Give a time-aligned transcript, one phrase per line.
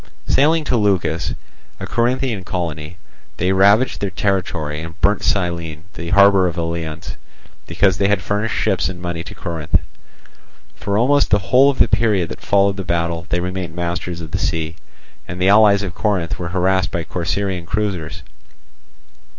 [0.27, 1.35] Sailing to Leucas,
[1.79, 2.97] a Corinthian colony,
[3.37, 7.17] they ravaged their territory, and burnt Cyllene, the harbour of the Eleans,
[7.67, 9.75] because they had furnished ships and money to Corinth.
[10.75, 14.31] For almost the whole of the period that followed the battle they remained masters of
[14.31, 14.75] the sea,
[15.27, 18.23] and the allies of Corinth were harassed by Corcyraean cruisers.